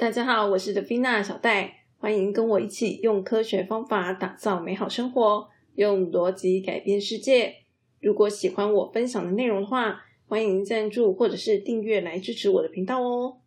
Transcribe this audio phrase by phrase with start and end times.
[0.00, 7.56] 大家好，我是德菲娜小戴，欢迎跟我一起用科学方法打造美好生活，用逻辑改变世界。
[8.00, 13.42] 如果喜欢我分享的内容的话，欢迎赞助或者是订阅来支持我的频道哦。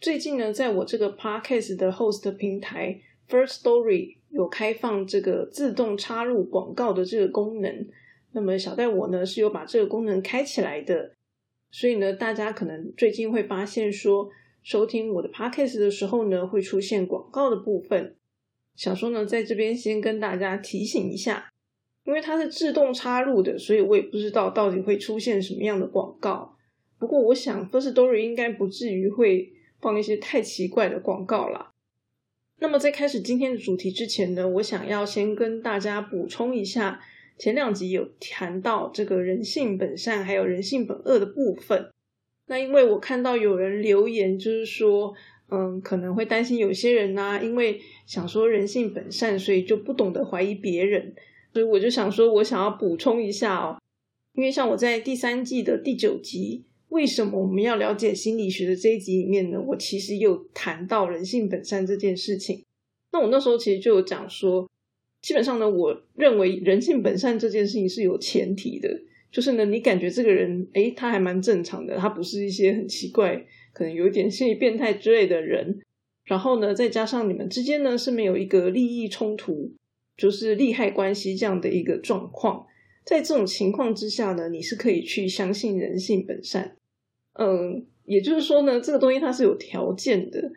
[0.00, 2.98] 最近呢，在我这个 podcast 的 host 平台
[3.28, 7.86] First Story 有开放这个自动插入广告的这个功能，
[8.32, 11.12] 那么小戴我呢是有把这个功能开起来的。
[11.70, 14.30] 所以呢，大家可能最近会发现说，
[14.66, 18.16] 收听我的 podcast 的时候呢，会出现广告的部分。
[18.74, 21.52] 想说呢，在这边先跟大家提醒一下，
[22.02, 26.56] 因为它是自动插入的，所以我也不知道到底会出现什么样的广告。
[26.98, 31.72] 不过，我想 First Story 应该不至于会放一些太奇怪的广告啦。
[32.58, 37.00] 那么，在开始今天的主题之前呢，我想要先跟大家补充一下。
[37.38, 41.92] 前两集有谈到这个人性本善还有人性本恶的部分。
[42.46, 45.14] 那因为我看到有人留言，就是说，
[45.50, 51.14] 嗯，可能会担心有些人呢，因为想说人性本善，所以就不懂得怀疑别人。
[51.52, 53.78] 所以我就想说，我想要补充一下哦，
[54.34, 59.60] 因为像我在第三季的第九集，为什么我们要了解心理学的这一集里面呢？
[59.68, 62.64] 我其实有谈到人性本善这件事情。
[63.12, 64.68] 那我那时候其实就有讲说。
[65.22, 69.00] 基本上呢，我认为人性本善这件事情是有前提的，
[69.36, 73.36] 就是呢，你感觉这个人，诶，他还蛮正常的，他不是一些很奇怪，
[73.74, 75.78] 可能有一点心理变态之类的人。
[76.24, 79.74] 然后呢，再加上你们之间呢是没有一个利益冲突，
[80.16, 82.64] 就是利害关系这样的一个状况，
[83.04, 86.74] 在这种情况之下呢，你是可以去相信人性本善。
[87.34, 90.50] 嗯，也就是说呢，这个东西它是有条件的。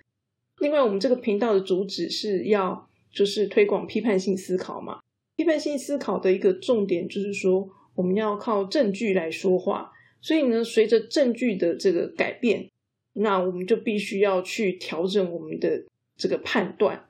[0.62, 2.88] 另外，我们这个频道的主旨是要。
[3.12, 5.00] 就是推广批判性思考嘛，
[5.36, 7.68] 批判性思考的一个重点就是说，
[8.00, 9.92] 我们要靠证据来说话。
[10.22, 12.70] 所以呢，随着证据的这个改变，
[13.14, 15.84] 那我们就必须要去调整我们的
[16.16, 17.08] 这个判断。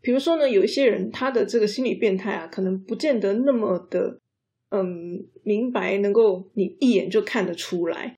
[0.00, 4.18] 比如说呢，有一些人他的这个心理变态啊，可能不见得那么的
[4.70, 8.16] 嗯明白，能够你一眼就看得出来。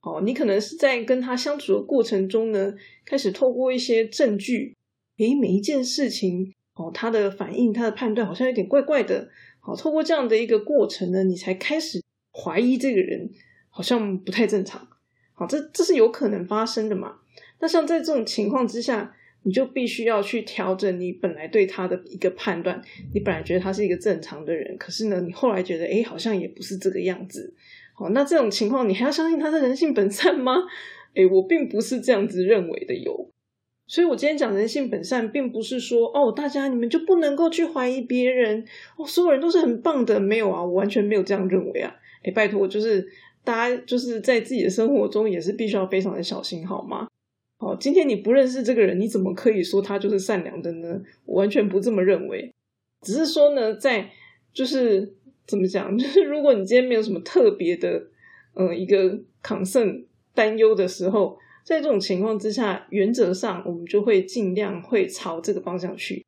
[0.00, 2.74] 哦，你可能是在跟他相处的过程中呢，
[3.04, 4.74] 开始透过一些证据。
[5.18, 9.28] 诶，每一件事情哦，他的反应、他的判断好像有点怪怪的。
[9.66, 13.30] 好，透过这样的一个过程呢，你才开始怀疑这个人
[13.70, 14.86] 好像不太正常。
[15.32, 17.16] 好，这这是有可能发生的嘛？
[17.60, 22.82] 那像在这种情况之下，你就必须要去调整你本来对他的一个判断。
[23.14, 27.54] 你本来觉得他是一个正常的人，可是呢，你后来觉得诶，好像也不是这个样子。
[27.94, 30.54] 好，那这种情况，你还要相信他是人性本善吗？
[31.14, 33.30] 诶，我并不是这样子认为的哟。
[33.86, 38.64] 所以，我今天讲人性本善，并不是说哦，大家你们就不能够去怀疑别人
[38.96, 41.94] 哦，所有人都是很棒的，没有啊，我完全没有这样认为啊。
[42.22, 43.06] 哎，拜托，就是
[43.44, 47.06] 大家就是在自己的生活中也是必须要非常的小心，好吗？
[47.58, 51.02] 哦，今天你不认识这个人，你怎么可以说他就是善良的呢？
[51.26, 52.50] 我完全不这么认为，
[53.02, 54.10] 只是说呢，在
[54.54, 55.14] 就是
[55.46, 58.02] 怎么讲， 就是如果你今天没有什么特别的，
[58.54, 61.38] 嗯，一个抗胜担忧的时候。
[61.64, 66.22] 在这种情况之下，原则上我们就会尽量会朝这个方向去，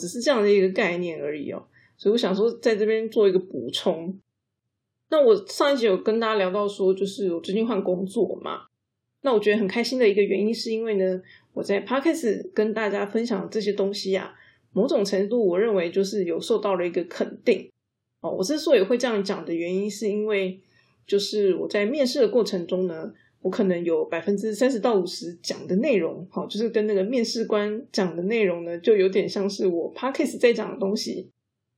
[0.00, 1.64] 只是这样的一个概念而已哦。
[1.96, 4.18] 所以我想说，在这边做一个补充。
[5.08, 8.62] 那我上一集有跟大家聊到说，就是我最近换工作嘛，
[9.20, 11.22] 那我觉得很开心的一个原因，是因为呢，
[11.52, 14.34] 我在 Podcast 跟大家分享这些东西啊，
[14.72, 17.70] 某种程度我认为就是有受到了一个肯定
[18.20, 18.32] 哦。
[18.32, 20.60] 我之所以会这样讲的原因，是因为
[21.06, 23.14] 就是我在面试的过程中呢。
[23.42, 31.28] 我可能有百分之三十到五十讲的内容，好，就是跟那个面试官讲的内容呢，就有点像是我 p a c k a s 在讲的东西。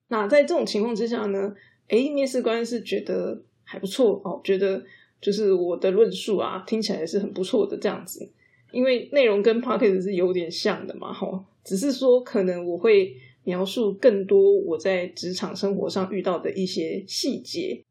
[0.09, 1.55] 那在这种情况之下呢，
[1.89, 4.85] 诶，面试官是觉得还不错哦，觉得
[5.21, 8.31] 就是我的论述啊，听起来是很不错的这样子。
[8.71, 17.83] 因为内容跟 p a c k a s 是有点像的嘛，哈，只是说可能我会描述更多我在职场生活上遇到的一些细节。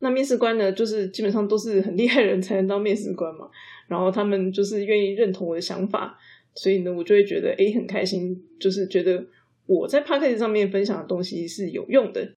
[0.00, 3.48] 那面试官呢，就是基本上都是很厉害人才能当面试官嘛，
[3.88, 6.18] 然后他们就是愿意认同我的想法，
[6.54, 9.26] 所以呢，我就会觉得诶很开心，就是觉得
[9.66, 12.34] 我在 p a c k a g e 上面分享的东西是有用的。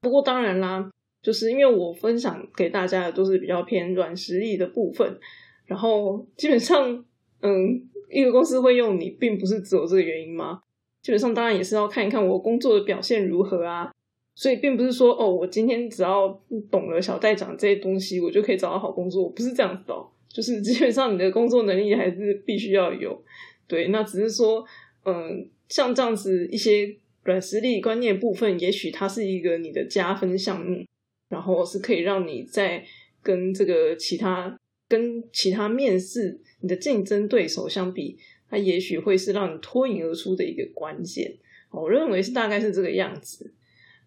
[0.00, 0.90] 不过当然啦，
[1.22, 5.18] 就是因为我分享给大家的都是比较偏软实力的部分，
[5.66, 7.04] 然后基本上，
[7.40, 10.60] 嗯，一个公司会用你，并不是只有这个原因吗？
[11.02, 13.92] 基本上当然也是要看一看我工作的表现如何啊。
[14.34, 16.28] 所以并不是说哦，我今天只要
[16.70, 20.10] 懂了小戴讲这些东西，我就可以找到好工作，不是这样子哦。
[20.28, 23.22] 就是基本上你的工作能力还是必须要有。
[23.68, 24.64] 对，那只是说，
[25.04, 30.84] 嗯，像这样子一些软实力观念部分，也许它是一个你的加分项目，
[31.28, 32.84] 然后是可以让你在
[33.22, 34.58] 跟这个其他
[34.88, 38.18] 跟其他面试你的竞争对手相比，
[38.50, 41.36] 它也许会是让你脱颖而出的一个关键。
[41.70, 43.54] 我认为是大概是这个样子。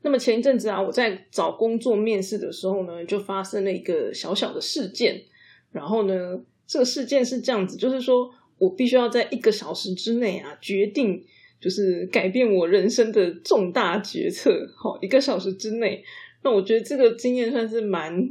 [0.03, 5.23] 那么前一阵子啊，我在找工作面试的时候呢，就发生了一个小小的事件。
[5.71, 11.23] 然后呢，这个事件是这样子，就是说我必须要在一个小时之内啊，决定
[11.59, 14.65] 就是改变我人生的重大决策。
[14.77, 16.03] 好，一个小时之内，
[16.43, 18.29] 那我觉得这个经验算是蛮，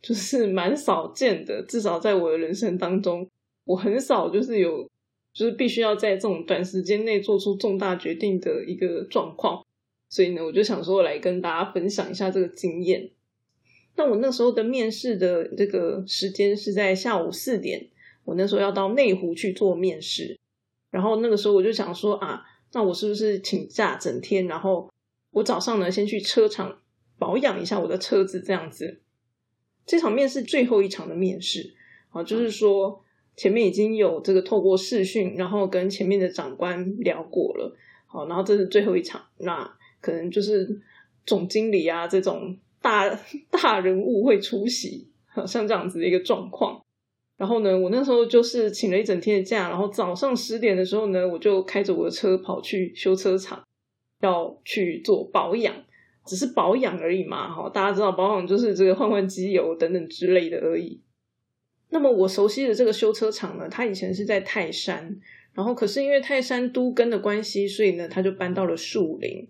[0.00, 1.60] 就是蛮少见的。
[1.62, 3.28] 至少在我的人生当中，
[3.64, 4.88] 我很少就是有，
[5.34, 9.65] 就是必须要在这种短时间内做出重大决定的一个状况。
[10.16, 13.10] 所以呢，我就想说来跟大家分享一下这个经验。
[13.96, 17.88] 那我那时候的面试的这个时间是在下午四点，
[18.24, 20.38] 我那时候要到内湖去做面试。
[20.90, 24.46] 然后那个时候我就想说啊，那我是不是请假整天？
[24.46, 24.90] 然后
[25.32, 26.78] 我早上呢先去车厂
[27.18, 29.02] 保养一下我的车子，这样子。
[29.84, 31.74] 这场面试最后一场的面试
[32.08, 33.04] 啊，就是说
[33.36, 37.76] 前面已经有这个透过视讯，然后跟前面的长官聊过了。
[38.06, 39.75] 好，然后这是最后一场，那。
[40.00, 40.80] 可能就是
[41.24, 43.08] 总经理啊这种大
[43.50, 45.08] 大人物会出席，
[45.46, 46.80] 像这样子的一个状况。
[47.36, 53.62] 然后呢，我那时候就是请了一整天的假，然后早上十点的时候呢，我就开着我的车跑去修车厂，
[54.22, 55.74] 要去做保养，
[56.24, 57.52] 只是保养而已嘛。
[57.52, 61.02] 哈，大家知道保养就是这个换换机油等等之类的而已。
[61.90, 65.20] 那么我熟悉的这个修车厂呢，它以前是在泰山，
[65.52, 69.46] 然后可是因为泰山都根的关系，所以呢，他就搬到了树林。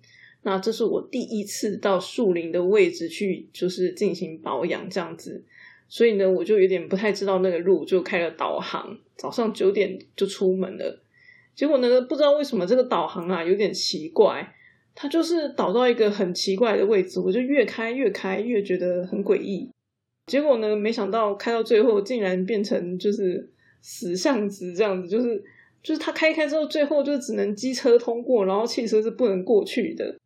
[0.47, 5.45] 那这是我第一次到树林的位置去，就是进行保养这样子，
[5.89, 11.03] 所以呢，我就有点不太知道那个路，就开了导航，早上九点就出门了。
[11.57, 14.55] 结果呢，不知道为什么这个导航啊有点奇怪，
[14.95, 19.69] 它就是导到一个很奇怪的位置，我就越开越开，越觉得很诡异。
[20.29, 23.51] 结果呢，没想到开到最后竟然变成就是
[23.83, 25.43] 死巷子这样子，就是
[25.83, 30.17] 就是它开开之后，最后就只能机车通过，然后汽车是不能过去的。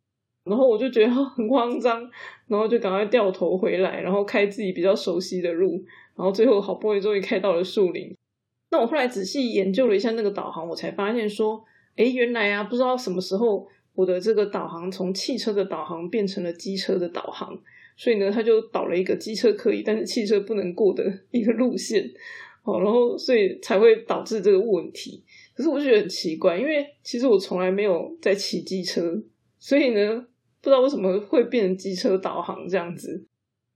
[0.43, 2.01] 然后我就觉得很慌张，
[2.47, 5.73] 然后就赶快掉头回来，然后开自己比较熟悉的路，
[6.15, 8.15] 然后最后好不容易终于开到了树林。
[8.71, 11.63] 那我后来仔细研究了一下那个导航，我才发现说，
[11.95, 17.55] 哎，原来啊，不知道什么时候我的这个导航从汽车的导航变成了机车的导航，
[17.95, 22.09] 所以呢，它就导了一个机车可以，但是汽车不能过的一个路线。
[22.63, 25.23] 哦，然后所以才会导致这个问题。
[25.53, 29.21] 可是我就觉得很奇怪，因为其实我从来没有在骑机车，
[29.59, 30.25] 所以呢。
[30.61, 33.25] 不知道为什么会变成机车导航这样子，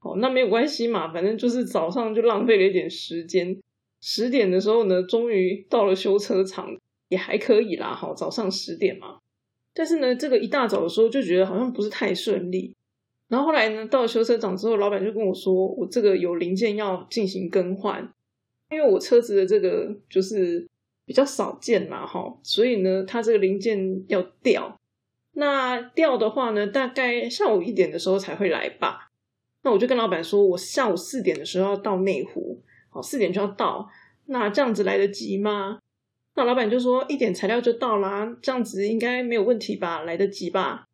[0.01, 3.59] 哦，那没有关系嘛，反正就是早上就浪费了一点时间。
[4.01, 6.77] 十点的时候呢，终于到了修车厂，
[7.07, 9.17] 也还可以啦，好，早上十点嘛。
[9.73, 12.75] 但是呢，这个一大早的时候就觉得好像不是太顺利。
[13.27, 18.13] 然后后来呢，到了修车厂之后，老板就跟我说，我这个有零件要进行更换，
[18.69, 20.67] 因为我车子的这个就是
[21.03, 24.79] 比较少见嘛，哈，所以呢，它这个零件要掉。
[25.37, 29.11] 那调的话呢，大概下午一点的时候才会来吧。
[29.63, 33.89] 那我就跟老板说，我下午四点的时候要到内湖，好，四点就要到。
[34.27, 35.79] 那这样子来得及吗？
[36.35, 40.85] 那老板就说一点材料就到啦，这样子应该没有问题吧，来得及吧？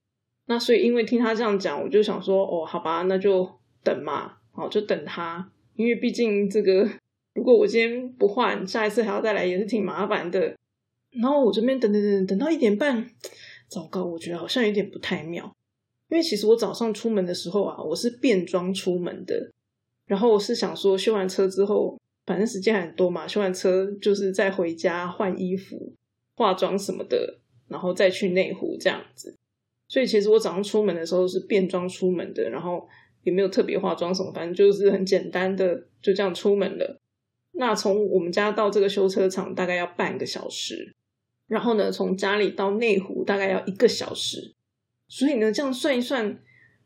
[0.48, 3.48] 那所以因为听他这样讲，我就想说，哦，好吧，那就
[3.84, 6.90] 等嘛，好，就等他，因为毕竟这个
[7.36, 10.56] 如果我今天不换，下一次还要再来，也是挺麻烦的。
[11.12, 13.10] 然后我这边等等等等到一点半。
[13.72, 15.56] 糟糕，我觉得好像有点不太妙，
[16.10, 19.50] 因为其实我早上出门的时候啊，我是便装出门的，
[20.06, 25.94] 然后我是想说修完车之后，反正时间很多嘛，修完车就是再回家换衣服、
[26.36, 29.34] 化妆什么的，然后再去内湖这样子。
[29.88, 32.86] 所以其实我早上出门的时候是便装出门的，然后
[33.24, 37.00] 也没有特别化妆什么，反正就是很简单的就这样出门了。
[37.54, 40.94] 那从我们家到这个修车厂大概要半个小时。
[41.52, 44.54] 然后呢，从家里到内湖大概要一个小时，
[45.10, 46.40] 所以呢，这样算一算，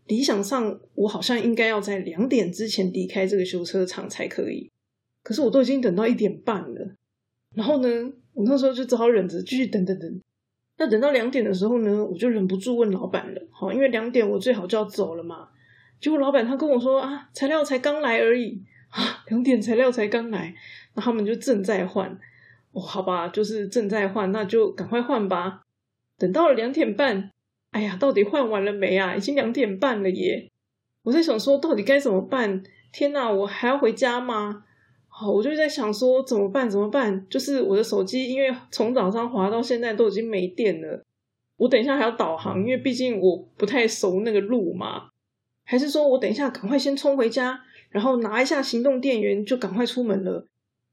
[0.07, 4.72] 理想上我好像应该要在两点之前离开这个修车厂才可以。
[5.22, 6.95] 可是我都已经等到一点半了，
[7.53, 10.22] 然后呢，我那时候就只好忍着继续等等等。
[10.79, 15.50] 那等到两点的时候呢，我就忍不住问老板了，好，因为两点我最好就要走了嘛。
[16.01, 20.55] 结果老板他跟我说啊，材料才刚来而已啊，两点材料才刚来，
[20.95, 22.19] 那他们就正在换。
[22.75, 25.62] 哦，好吧，就是正在换，那就赶快换吧。
[26.17, 27.32] 等到了两点半，
[27.72, 29.15] 哎呀，到底换完了没啊？
[29.15, 30.51] 已经两点半了耶！
[31.03, 32.62] 我在想说，到底该怎么办？
[32.91, 34.63] 天哪，我还要回家吗？
[35.08, 36.70] 好，我就在想说，怎么办？
[36.70, 37.25] 怎么办？
[37.29, 41.01] 就是我的手机，因为从早上滑到现在都已经没电了。
[41.55, 45.08] 我等一下还要导航，因为毕竟我不太熟那个路嘛。
[45.63, 50.46] 还是说我等一下赶快先冲回家，然后拿一下行动电源，就赶快出门了？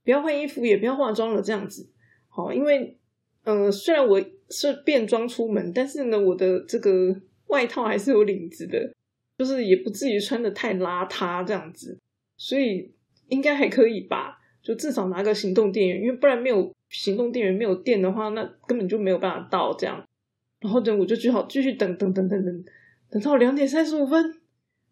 [0.04, 1.88] 不要换衣服，也不要化妆了，这样子。
[2.28, 2.99] 好，因为
[3.44, 7.14] 呃，虽然我是便装出门，但是呢，我的这个
[7.49, 8.92] 外套还是有领子的，
[9.38, 11.99] 就是也不至于穿的太邋遢这样子，
[12.37, 12.92] 所以
[13.28, 14.38] 应该还可以吧。
[14.62, 20.06] 就至少拿个行动电源，因为不然没有行动电源没有电的话，那根本就没有办法到这样。
[20.61, 22.64] 然后呢，我就只好继续等等等等等，
[23.11, 24.40] 等到两点三十五分，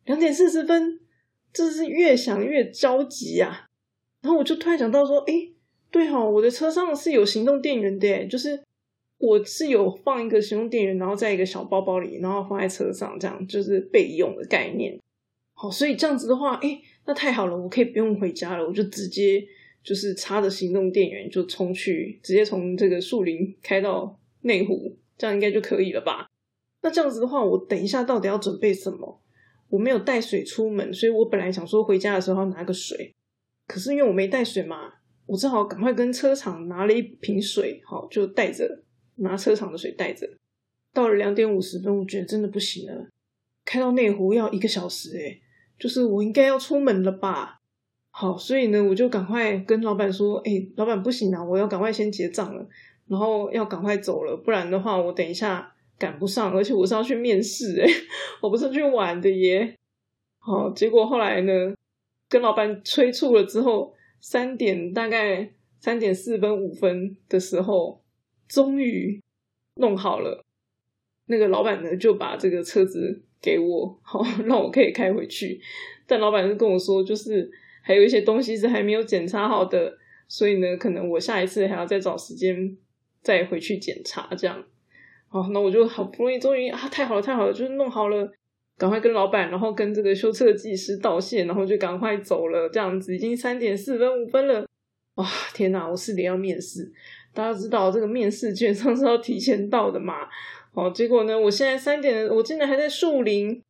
[0.06, 0.98] 两点四十分，
[1.52, 3.69] 这是越想越着急啊。
[4.22, 5.48] 然后我就突然想到说，哎，
[5.90, 8.62] 对哈，我的车上是有行动电源的，就是
[9.18, 14.98] 我是有放一个行动电源，然后在一个小包包里，然后放在车上，这样就是备用的概念。
[15.54, 19.46] 好，所以这样子的话，哎，那太好了，我可以不用回家了，我就直接。
[19.82, 26.26] 就是插着行动电源就冲去，直接从这个树林开到内湖，这样应该就可以了吧？
[26.82, 29.22] 那这样子的话，我等一下到底要准备什么？
[29.70, 33.14] 我没有带水出门，所以我本来想说回家的时候要拿个水，
[33.70, 34.94] 可是因为我没带水嘛，
[35.26, 38.82] 我只好赶快跟车厂拿了一瓶水，好就带着
[39.18, 40.28] 拿车厂的水带着。
[40.92, 43.06] 到了两点五十分，我觉得真的不行了，
[43.64, 45.40] 开到内湖要一个小时，诶
[45.78, 47.60] 就是我应该要出门了吧？
[48.10, 52.66] 好，所以呢，我就赶快跟老板说：“哎，老板不行啊，我要赶快先结账了，
[53.06, 57.88] 然后要赶快走了，不然的话，我等一下赶不上，而且我是要去面试，哎，
[58.42, 59.76] 我不是去玩的耶。”
[60.42, 61.52] 好，结果后来呢，
[62.30, 68.02] 跟老板催促了之后，三点大概三点四分五分的时候，
[68.48, 69.20] 终于
[69.74, 70.42] 弄好了。
[71.26, 75.60] 那个老板呢，就把这个车子给我，好让我可以开回去。
[76.06, 77.50] 但老板就跟我说，就是。
[77.82, 79.96] 还有一些东西是还没有检查好的，
[80.28, 82.76] 所以呢，可能我下一次还要再找时间
[83.22, 84.28] 再回去检查。
[84.36, 84.62] 这样，
[85.28, 88.30] 好，那我就好不容易终于啊，太好了，太好了，就是弄好了，
[88.80, 92.66] 赶快跟老板，然后跟这个修车技师道谢，然后就赶快走了。
[92.70, 94.66] 这样子已经三点四分五分了，
[95.16, 95.86] 哇，天哪！
[95.86, 96.90] 我四点要面试，
[97.34, 100.14] 大家知道这个面试基本上是要提前到的嘛？
[100.72, 103.62] 好，结果呢，我现在三点，我竟然还在树林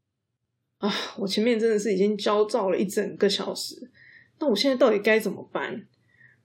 [0.78, 0.88] 啊！
[1.18, 3.90] 我前面真的是已经焦躁了一整个小时。
[4.38, 5.88] 那我现在到底该怎么办？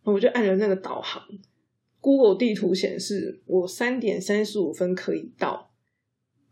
[0.02, 1.22] 我就按了那个导航
[2.02, 5.70] ，Google 地图显示我三点三十五分可以到，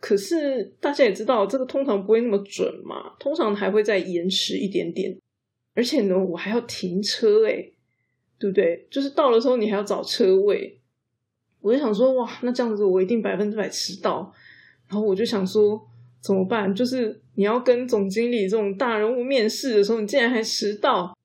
[0.03, 5.17] 可是大家也知道，这个通常不会那么准嘛，通常还会再延迟一点点。
[5.73, 7.73] 而且呢，我还要停车，诶
[8.37, 8.85] 对不对？
[8.91, 10.77] 就是到的时候你还要找车位，
[11.61, 14.29] 我就想说，哇，那这样子我一定百分之百迟到。
[14.89, 15.81] 然后我就想说，
[16.19, 16.75] 怎么办？
[16.75, 21.17] 就是你要跟总经理这种大人物面试的时候，你竟然还迟到。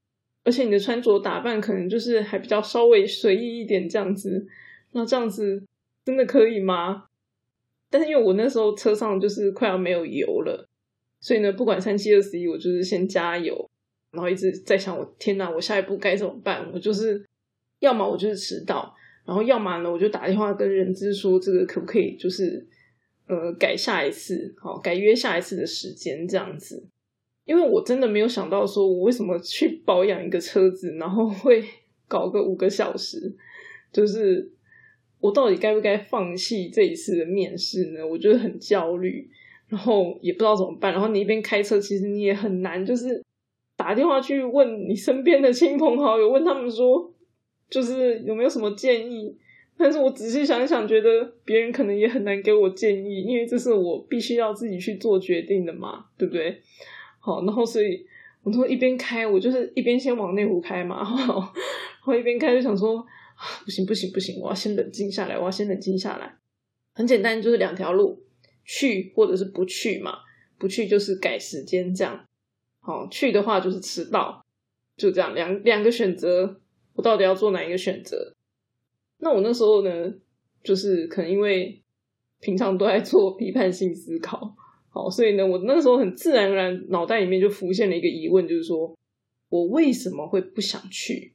[0.45, 4.47] 而且你的穿着打扮可能就是还比较稍微随意一点这样子，
[4.93, 5.65] 那这样子
[6.05, 7.07] 真的可以吗？
[7.91, 10.69] 但是因为我那时候车上就是快要没有油了，
[11.21, 13.69] 所以呢，不管三七二十一，我就是先加油，
[14.13, 16.71] 然后一直在想，我天哪，我下一步该怎么办？
[16.73, 17.25] 我就是
[17.81, 18.95] 要么我就是迟到，
[19.27, 22.67] 然后要么呢，我就打电话跟人资说，这个可不可以就是
[23.27, 26.89] 呃改下一次，好改约下一次的时间这样子。
[27.45, 31.65] 因为我真的没有想到，说我为什么去保养一个车子，然后会
[32.07, 33.35] 搞个五个小时，
[33.91, 34.53] 就是
[35.21, 38.07] 我到底该不该放弃这一次的面试呢？
[38.07, 39.29] 我觉得很焦虑，
[39.69, 40.93] 然后也不知道怎么办。
[40.93, 43.23] 然后你一边开车，其实你也很难，就是
[43.77, 47.13] 打电话去问你身边的亲朋好友，问他们说，
[47.69, 49.37] 就是有没有什么建议。
[49.81, 56.61] 但是我仔细想想，觉得别人可能也很难给我建议，因为这是我必须要自己去做决定的嘛，对不对？
[57.21, 58.05] 好，然后所以
[58.43, 61.29] 我都一边开，我就是一边先往内湖开嘛， 然
[62.01, 63.07] 后一边开就想说，
[63.65, 66.37] 不行不行不行，我要先冷静下来，我要先冷静下来。
[66.95, 68.25] 很简单，就是两条路，
[68.65, 70.21] 去或者是不去嘛。
[70.61, 72.27] 不去就是改时间这样，
[72.81, 74.45] 好去的话就是迟到，
[74.97, 76.61] 就这样两两个选择，
[76.95, 78.35] 我到底要做哪一个选择？
[79.19, 80.13] 那我那时候呢，
[80.65, 81.81] 就是可能因为
[82.41, 84.57] 平常都在做批判性思考。
[84.89, 88.99] 好，所以呢，我那时候很自然而然，脑袋里面就浮现了一个疑问，就是说
[89.49, 91.35] 我为什么会不想去？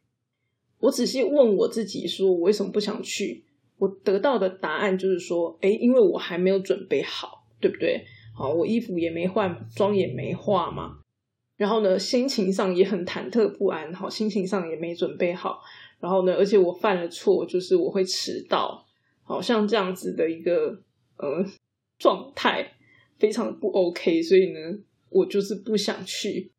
[0.84, 3.46] 我仔细问我自己，说我为什么不想去？
[3.78, 8.06] 我得到的答案就是说，哎，因为我还没有准备好，对不对？
[8.36, 11.00] 好，我衣服也没换，妆也没化嘛。
[11.56, 15.62] 然后呢，心情上也很忐忑不安，好，心情上也没准备好。
[16.02, 18.86] 然后呢，而且我犯了错，就是我会迟到，
[19.24, 20.82] 好像这样子的一个
[21.16, 21.46] 呃
[21.98, 22.74] 状态。
[23.18, 24.60] 非常不 OK，所以呢，
[25.10, 26.52] 我就是不想去。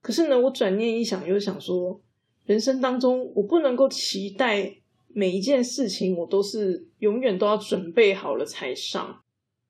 [0.00, 2.00] 可是呢，我转念一想，又想说，
[2.44, 4.76] 人生当中我不能够期待
[5.08, 9.22] 每一件事情我都是永远都要准备好了才上。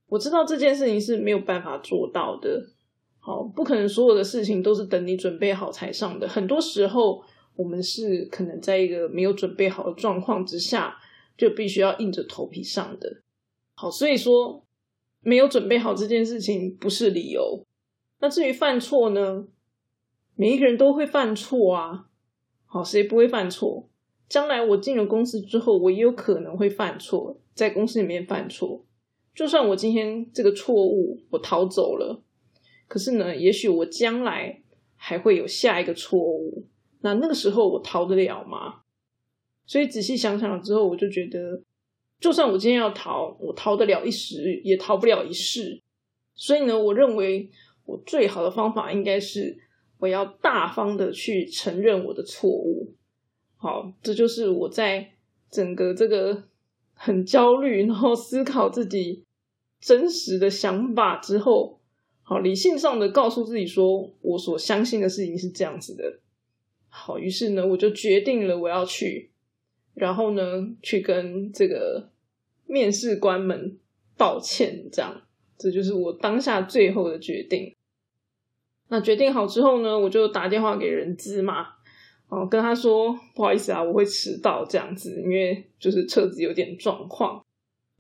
[0.09, 2.71] 我知道这件事情是没有办法做到的。
[3.19, 6.29] 好，不可能所有的事情都是等你准备好才上的。
[6.29, 7.23] 很多时候，
[7.57, 10.99] 我们是可能在一个没有准备好的状况之下，
[11.37, 13.23] 就必须要硬着头皮上的。
[13.75, 14.65] 好，所以说
[15.21, 17.65] 没有准备好这件事情不是理由。
[18.21, 19.47] 那至于犯错呢？
[20.37, 22.07] 每一个人都会犯错啊。
[22.75, 23.89] 好，谁不会犯错？
[24.29, 28.85] 将来我进了公司之后，我也有可能会犯错，在公司里面犯错。
[29.33, 32.21] 就算我今天这个错误我逃走了，
[32.89, 34.61] 可是呢，也许我将来
[34.97, 36.67] 还会有下一个错误。
[37.03, 38.81] 那那个时候我逃得了吗？
[39.67, 41.63] 所以仔细想想之后，我就觉得，
[42.19, 45.81] 就算我今天要逃，我逃得了一时，也逃不了一世。
[46.35, 47.53] 所以呢，我认为
[47.85, 49.61] 我最好的方法应该是，
[50.05, 52.95] 我要大方的去承认我的错误。
[53.57, 55.13] 好，这就是我在
[55.51, 56.45] 整个这个。
[56.97, 59.25] 很焦虑，然后思考自己
[59.81, 61.81] 真实的想法之后，
[62.23, 66.21] 好理性上的告诉自己说，我所相信的事情是这样子的。
[66.89, 69.33] 好，于是呢，我就决定了我要去，
[69.95, 70.43] 然后呢，
[70.83, 72.11] 去跟这个
[72.65, 73.77] 面试官们
[74.17, 74.89] 道歉。
[74.93, 75.23] 这样，
[75.59, 77.75] 这就是我当下最后的决定。
[78.89, 81.67] 那决定好之后呢，我就打电话给人资嘛。
[82.29, 87.41] 哦，跟他说不好意思啊，我会迟到这样子，因为就是车子有点状况。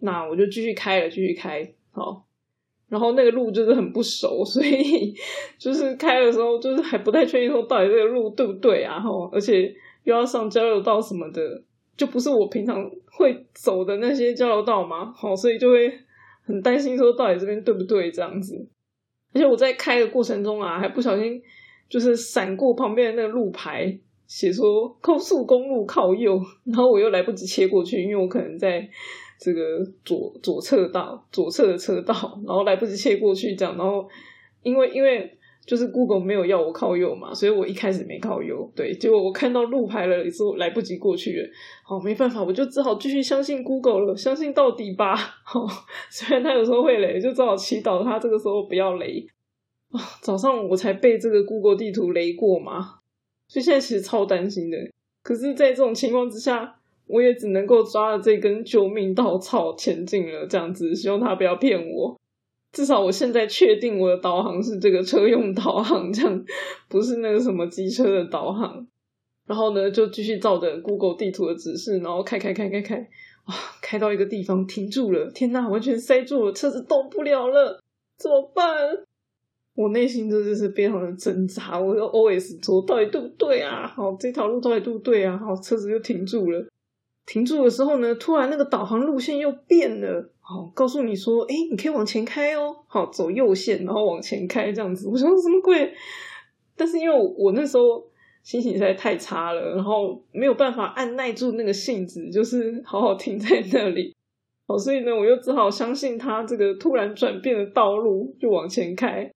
[0.00, 1.72] 那我就继续开了，继续开。
[1.92, 2.26] 好，
[2.88, 5.14] 然后那个路就是很不熟，所以
[5.58, 8.98] 就是开的时候就是还不太确定说到底这个路对不对啊？
[8.98, 9.72] 哈，而且
[10.04, 11.62] 又要上交流道什么的，
[11.96, 15.12] 就不是我平常会走的那些交流道嘛。
[15.12, 15.92] 好，所以就会
[16.44, 18.66] 很担心说到底这边对不对这样子。
[19.34, 21.42] 而且我在开的过程中啊，还不小心
[21.88, 23.98] 就是闪过旁边的那个路牌。
[24.26, 28.88] 写说高速公路靠右，然后我又来不及切过去，因为我可能在
[29.38, 32.14] 这个左左侧道左侧的车道，
[32.46, 34.08] 然后来不及切过去，这样，然后
[34.62, 35.30] 因为因为
[35.66, 41.48] 就是 Google 没有要我靠右嘛，所以我一开始没靠右，对，结果我看到路牌了，之后来不及过去了，
[41.84, 45.16] 好，没办法，我就只好继续相信 Google 了，相信到底吧。
[45.16, 45.66] 好，
[46.10, 49.26] 虽然他有时候会雷，就只好祈祷他这个时候不要雷
[49.90, 50.00] 啊。
[50.20, 52.98] 早上我才被这个 Google 地图雷过嘛。
[53.46, 54.76] 所以现在其实超担心的，
[55.22, 60.46] 可是，在这种情况之下，我也只能够抓着这根救命稻草前进了。
[60.46, 62.18] 这样子，希望他不要骗我。
[62.74, 66.44] 至少我现在确定我的导航是这个车用导航，这样
[66.88, 68.86] 不是那个什么机车的导航。
[69.46, 72.96] 然后呢，就继续照着 Google 地图的指示，然后开开开开开，
[73.46, 75.30] 哇，开到一个地方停住了。
[75.30, 77.80] 天呐，完全塞住了，车子动不了了，
[78.18, 78.64] 怎么办？
[79.76, 83.86] 我内心真的是非常的挣扎，我又 OS 说到底对不对啊？
[83.86, 85.36] 好，这条路到底对不对啊？
[85.36, 86.66] 好，车子又停住了。
[87.26, 95.08] 停住的时候呢，突然那个导航路线又变了，好，告诉你说，哎，你可以往前开哦，好，走右线，然后往前开这样子。
[95.08, 95.90] 我说什么鬼？
[96.76, 98.04] 但是因为我那时候
[98.42, 104.14] 心情实在太差了，然后没有办法按耐住那个性子，就是好好停在那里。
[104.68, 109.30] 好，所以呢，我又只好相信他这个突然转变的道路，就往前开。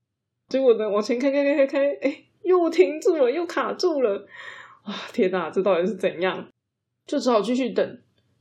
[0.49, 4.27] 结果呢，往前开开开开开，哎，又停住了，又卡住了，
[4.83, 6.47] 啊，天哪，这到底是怎样？
[7.07, 7.99] 就只好继续等，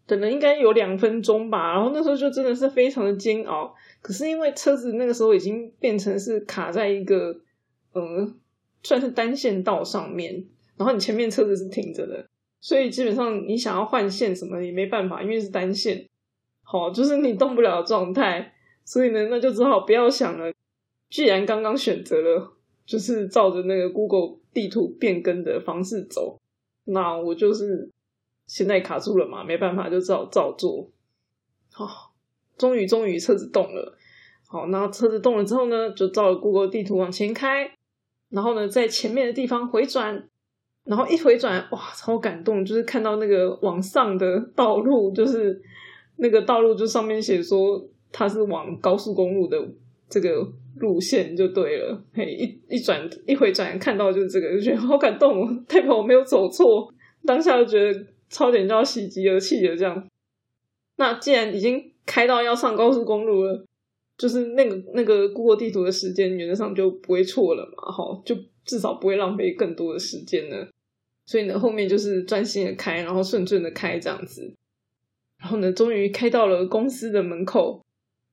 [0.08, 1.74] 等了应该有两分钟吧。
[1.74, 3.76] 然后那时候就真的是非常的煎熬。
[4.02, 7.39] 可是因为车子那个时候已经变成是卡在一个，
[7.93, 8.34] 嗯，
[8.82, 10.43] 算是单线道上面，
[10.78, 12.26] 然后你前面车子是停着的，
[12.62, 16.08] 所以基本上你想要换线什么也没办法，因为是单线，
[16.63, 18.54] 好，就是你动不了状态。
[18.86, 20.54] 所以呢，那就只好不要想了。
[21.10, 22.54] 既然刚刚选择了，
[22.86, 26.38] 就是照着那个 Google 地图变更的方式走，
[26.86, 27.89] 那我就是
[28.47, 30.89] 现在卡住了嘛，没办法，就只好照做。
[31.71, 32.13] 好，
[32.57, 33.95] 终于终于车子动了。
[34.47, 37.69] 好，那车子动了之后呢，就照着 Google 地图往前开，
[38.29, 40.27] 然后呢，在前面的地方回转，
[40.86, 45.62] 然后一回转，哇，超感动，就是看到那个往上的道路，就是
[46.15, 49.57] 那个道路就上面写说它是往高速公路的
[50.10, 50.51] 这个。
[50.79, 56.88] 路线就对了，嘿，一一转一回转看到就是这个，就觉得好感动哦，代表我没有走错。
[57.25, 57.99] 当下就觉得
[58.30, 60.08] 超点就要喜极而泣了，这样。
[60.98, 63.66] 那既然已经开到要上高速公路了，
[64.18, 68.36] 就是那个那个谷歌地图的时间原则上就不会错了嘛，哈，就
[68.66, 70.68] 至少不会浪费更多的时间了。
[71.26, 74.54] 所以呢，后面就是专心的开，然后顺顺的开这样子。
[75.38, 77.84] 然后呢，终于开到了公司的门口，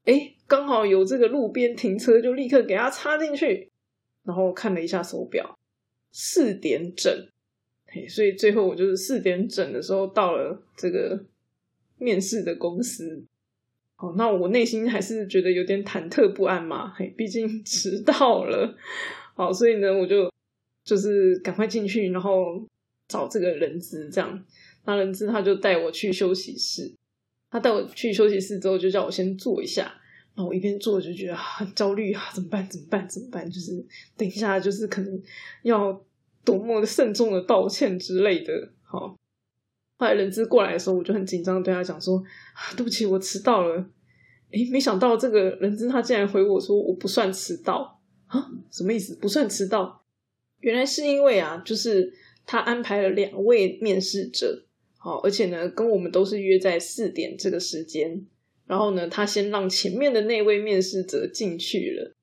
[0.04, 0.30] 哎。
[0.46, 3.70] 刚好有这个路边停车，就立刻给他插进去，
[4.24, 5.58] 然后看了一下手表，
[6.12, 7.10] 四点整，
[8.08, 11.24] 所以最后我就是四点整的时候到了这个
[11.98, 13.24] 面试的公司。
[13.96, 18.76] 哦，那我内心还是觉得有点忐忑不安嘛，嘿，毕竟迟到了。
[19.34, 20.30] 好，所以呢，我就
[20.84, 22.60] 就是赶快进去，然后
[23.06, 24.44] 找这个人资，这样，
[24.84, 26.92] 那人资他就带我去休息室，
[27.50, 29.94] 他带我去休息室之后，就叫我先坐一下。
[30.34, 32.68] 然后我一边坐就觉得很焦虑啊，怎么办？
[32.68, 33.08] 怎么办？
[33.08, 33.48] 怎么办？
[33.48, 35.22] 就是等一下，就是可能
[35.62, 36.04] 要
[36.44, 38.70] 多么的慎重的道歉之类的。
[38.82, 39.16] 好，
[39.98, 42.22] 后来人资过来的时候，我就很紧张，对他讲说
[42.76, 43.86] ：“对不起，我迟到了。”
[44.52, 48.50] 诶，没想到这个人资他竟然回我说：“我不算迟到啊？
[48.70, 49.16] 什么意思？
[49.16, 50.04] 不算迟到？
[50.60, 52.12] 原来是因为啊，就是
[52.46, 54.64] 他安排了两位面试者，
[54.96, 58.26] 好，而且呢，跟我们都是约在四点这个时间。”
[58.66, 62.14] 然后呢，他先让前面的那位面试者进去了，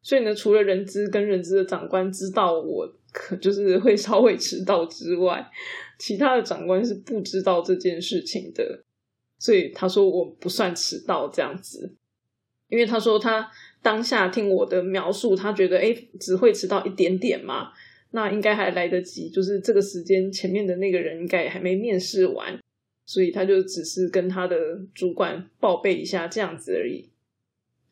[0.00, 5.44] 所以呢，除了人资跟人资的长官知道我可就是会稍微迟到之外，
[5.98, 8.84] 其他的长官是不知道这件事情的。
[9.40, 11.92] 所以他说我不算迟到这样子，
[12.68, 13.50] 因为他说他
[13.82, 17.72] 当下听我的描述，他觉得哎只会迟到一点点嘛，
[18.12, 22.58] 那应该还来得及，就是这个时间前面的那个人应该还没面试完。
[23.04, 24.56] 所以他就只是跟他的
[24.94, 27.08] 主管报备一下这样子而已。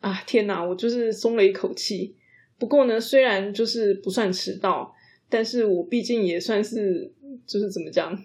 [0.01, 2.15] 啊，天哪，我就是松了一口气。
[2.59, 4.96] 不过呢，虽然就是不算迟到，
[5.29, 7.13] 但是我毕竟也算是
[7.47, 8.17] 就是怎么讲，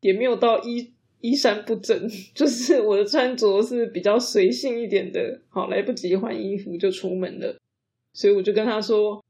[0.00, 5.40] 也没有到衣衣衫不整， 就是我的穿着是比较随性一点的。
[5.48, 7.56] 好，来不及换衣服就出门了，
[8.12, 9.22] 所以我就跟他说：“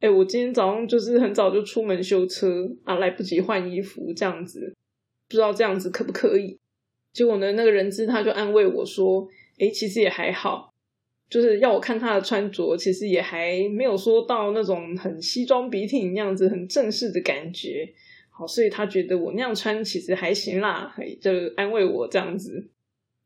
[0.00, 4.74] 哎，我今天早上就是很早就出门修车啊，来不及换衣服这样子，
[5.28, 6.58] 不知道这样子可不可以？”
[7.14, 10.73] 结果呢，那个人质他就安慰我说：“诶，其实也还好，
[11.30, 17.92] 就是要我看他的穿着，其实也还没有说到那种很西装笔挺那样子很正式的感觉。
[18.30, 22.68] 好，所以他觉得我那样穿其实还行啦，就安慰我这样子。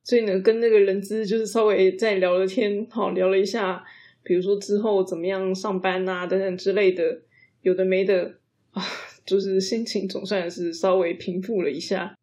[0.04, 3.84] 所以呢，跟那个人资就是稍微再聊了天，好聊了一下，
[4.22, 7.22] 比如说之后怎么样上班啊等等之类的，
[7.62, 8.34] 有的没的
[8.70, 8.82] 啊，
[9.26, 12.14] 就是心情总算是稍微平复了一下。”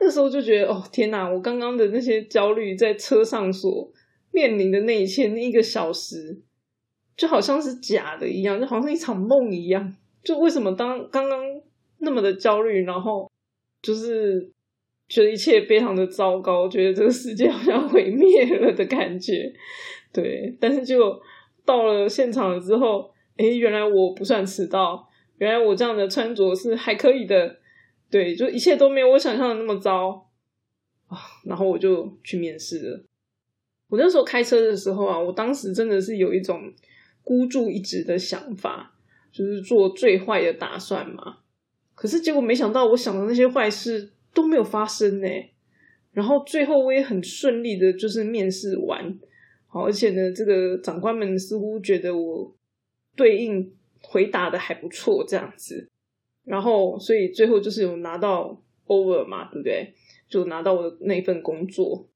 [0.00, 1.26] 那时候就觉得哦天哪！
[1.26, 3.90] 我刚刚的那些焦虑，在车上所
[4.34, 6.42] 面临的那一切，那一个小时，
[7.16, 9.96] 就好像是假的一样，就好像一场梦一样。
[10.24, 11.40] 就为什么当刚刚
[11.98, 13.30] 那么的焦虑，然后
[13.80, 14.50] 就是
[15.08, 19.52] 觉得一切非常的糟糕，觉得这个世界好像毁灭了的感觉。
[20.12, 21.20] 对，但是就
[21.64, 27.60] 到了现场了之后，诶，原来我不算迟到，原来我这样的穿着是还可以的。
[28.10, 30.30] 对，就一切都没有我想象的那么糟
[31.08, 31.18] 啊！
[31.44, 33.04] 然后我就去面试了。
[33.94, 36.60] 我那时候开车的时候啊，我当时真的是有一种
[37.22, 38.92] 孤注一掷的想法，
[39.30, 41.38] 就是做最坏的打算嘛。
[41.94, 45.28] 可是结果没想到，我想的那些坏事都没有发生呢。
[46.12, 49.16] 然后最后我也很顺利的，就是面试完。
[49.68, 52.52] 好，而且呢，这个长官们似乎觉得我
[53.14, 55.88] 对应回答的还不错，这样子。
[56.42, 59.94] 然后，所以最后就是有拿到 over 嘛，对不对？
[60.28, 62.08] 就拿到我的那份工作。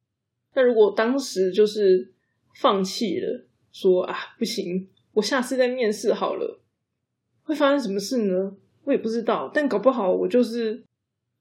[0.59, 2.11] 那如果当时就是
[2.57, 6.61] 放弃了，说啊不行，我下次再面试好了，
[7.45, 8.57] 会发生什么事呢？
[8.83, 9.49] 我也不知道。
[9.55, 10.83] 但搞不好我就是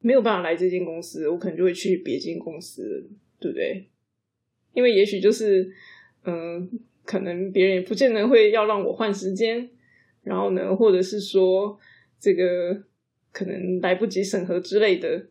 [0.01, 3.89] 没有办法来这间公司，我可能就会去别间公司，对不对？
[4.73, 5.73] 因为也许就是
[6.25, 6.69] 嗯，
[7.03, 9.67] 可能别人也不见得会要让我换时间，
[10.21, 11.79] 然后呢，或者是说。
[12.19, 12.81] 这个
[13.31, 15.27] 可能来不及审核之类的，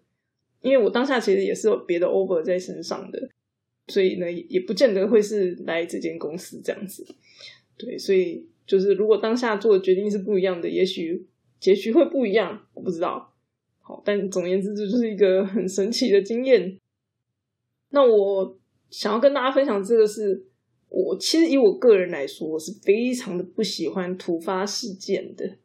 [0.60, 3.28] 因为我当下其实也是有别的 over 在身上的，
[3.88, 7.06] 所以呢也不见得会是来这间公司这样子。
[7.76, 11.26] 对，所以就是如果当下做的决定是不一样的，也许
[11.60, 13.34] 结局会不一样，我不知道。
[13.80, 16.78] 好，但总而言之，这就是一个很神奇的经验。
[17.90, 18.58] 那我
[18.90, 20.44] 想要跟大家分享这个是，
[20.88, 25.58] 我其实以我个人来说，我是非常的不喜欢突发事件的。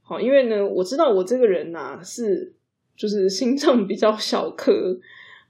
[0.00, 2.54] 好，因为呢，我知道我这个人呐是
[2.96, 4.98] 就是心脏比较小颗，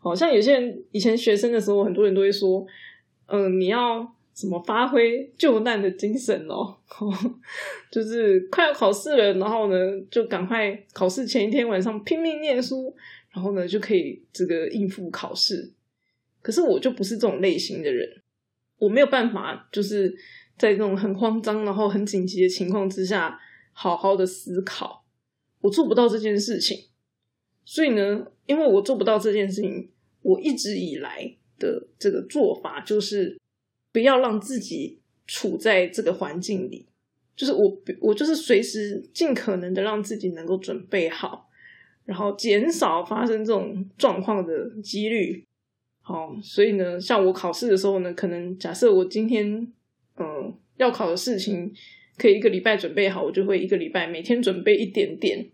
[0.09, 2.67] 好像有些人以前学生的时候，很多人都会说，
[3.27, 6.77] 嗯，你要怎么发挥救难的精神哦，
[7.91, 9.77] 就是快要考试了，然后呢，
[10.11, 12.95] 就赶快考试前一天晚上拼命念书，
[13.31, 15.73] 然后呢就可以这个应付考试。
[16.43, 18.23] 可是我就不是这种类型的人，
[18.79, 20.17] 我没有办法，就是
[20.57, 23.41] 在这种很慌张然后很紧急的情况之下。
[23.79, 25.05] 好好的思考，
[25.61, 26.85] 我做不到这件事情，
[27.63, 29.91] 所以呢，因为我做不到这件事情，
[30.27, 33.39] 我一直以来的这个做法就是
[33.93, 36.87] 不要让自己处在这个环境里，
[37.37, 41.49] 就是我我就是随时尽可能的让自己能够准备好，
[42.05, 45.45] 然后减少发生这种状况的几率。
[46.01, 49.73] 好，所以呢，像我考试的时候呢，可能假设我今天
[50.19, 51.73] 嗯要考的事情。
[52.19, 55.51] 可以一个礼拜准备好，我就会一个礼拜每天准备一点点。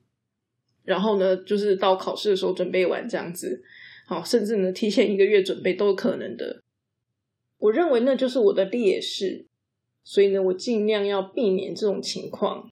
[0.84, 3.64] 然后呢，就是到考试的时候准备完这样子，
[4.06, 6.62] 好，甚至呢提前一个月准备都有可能的。
[7.58, 9.46] 我认为那就是我的劣势，
[10.02, 12.68] 所以呢，我尽量要避免这种情况，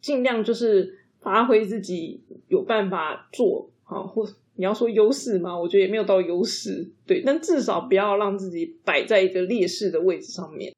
[0.00, 10.74] 尽量就是发挥自己有办法做好，或你要说优势嘛，我觉得也没有到优势，对，但至少不要让自己摆在一个劣势的位置上面。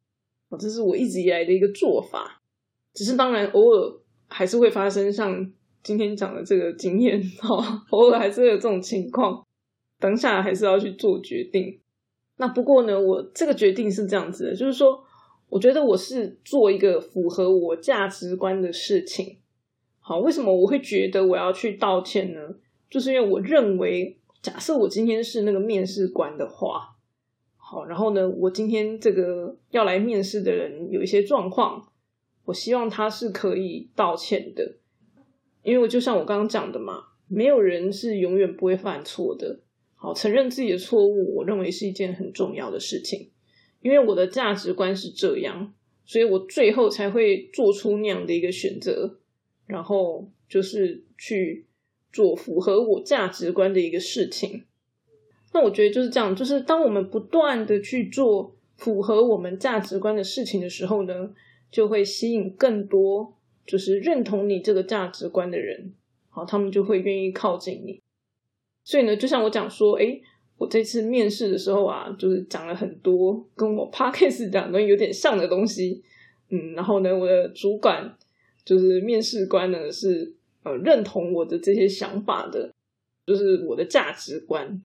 [0.56, 2.40] 这是我一直以来的一个做法，
[2.92, 3.92] 只是当然偶尔
[4.28, 5.52] 还是会发生像
[5.82, 9.44] 今天讲的这个经验哈， 偶尔还是会有这种情况，
[10.04, 11.80] 当下还是要去做决定。
[12.36, 15.02] 那不过呢，我这个决定是这样子的，就是说，
[15.48, 19.38] 我觉得我是做一个符合我价值观的事情。
[20.00, 22.40] 好，为什么我会觉得我要去道歉呢？
[22.90, 26.96] 就是因为我认为，假设我今天是那个面试官的话。
[27.56, 31.88] 好，然后呢，我今天这个要来面试的人有一些状况，
[32.44, 34.76] 我希望他是可以道歉的，
[35.62, 39.60] 因为我就像我刚刚讲的嘛，没有人是永远不会犯错的。
[40.04, 43.30] 好，承认自己的错误，我认为是一件很重要的事情，
[43.80, 45.72] 因为我的价值观是这样，
[46.04, 49.18] 所以我最后才会做出那样的一个选择，
[49.66, 51.64] 然后就是去
[52.12, 54.64] 做符合我价值观的一个事情。
[55.54, 61.30] 那我觉得就是这样，就是当我们不断的去做符合我们价值观的事情的时候呢，
[61.70, 65.94] 就会吸引更多就是认同你这个价值观的人，
[66.28, 68.03] 好，他们就会愿意靠近你。
[68.84, 70.22] 所以呢，就像我讲说，诶，
[70.58, 76.02] 我这次面试的时候啊，就是讲了很多跟我 podcast 讲的有点像的东西，
[76.50, 78.14] 嗯，然后呢，我的主管
[78.64, 82.72] 就是面试官呢是呃认同我的这些想法的，
[83.26, 84.82] 就是我的价值观。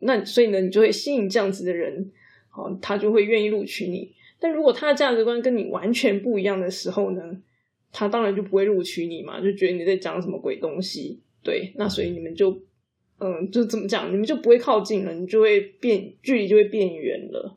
[0.00, 2.10] 那所以呢，你就会吸引这样子的人，
[2.56, 4.12] 哦，他就会愿意录取你。
[4.40, 7.22] 但如果他的价值观跟你完全不一样的时候呢，
[7.92, 11.20] 他当然就不会录取你嘛，就觉得你在讲什么鬼东西。
[11.42, 12.60] 对，那所以你们就，
[13.18, 17.56] 嗯，就怎么讲，你们就不会靠近了，你就会变距离就会变远了。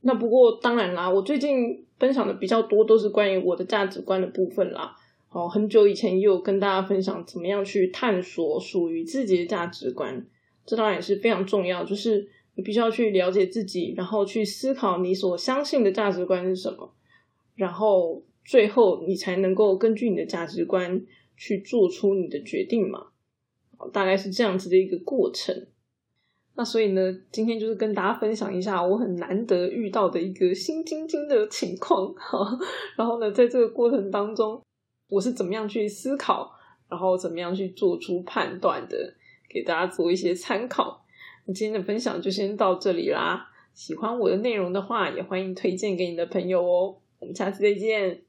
[0.00, 4.96] 那不过当然啦，我最近分享的比较多都是关于我的价值观的部分啦。
[5.30, 10.26] 哦，很久以前也有跟大家分享怎么样去探索属于自己的价值观。
[10.66, 16.92] 这当然也是非常重要，就是你必须要去了解自己，然后去思考你所相信的价值观是什么，
[17.54, 21.02] 然后最后你才能够根据你的价值观
[21.36, 23.06] 去做出你的决定嘛。
[23.88, 25.66] 大概是这样子的一个过程。
[26.54, 32.58] 那所以呢，今天就是跟大家分享一下我很难得遇到的一个心惊惊的情况 哈。
[32.96, 34.62] 然后呢，在这个过程当中，
[35.08, 36.52] 我是怎么样去思考，
[36.88, 39.14] 然后怎么样去做出判断的。
[39.48, 41.04] 给大家做一些参考。
[41.46, 43.50] 今天的分享就先到这里啦。
[43.74, 46.96] 喜欢我的内容的话，也欢迎推荐给你的朋友哦。
[47.18, 48.22] 我们下次再见。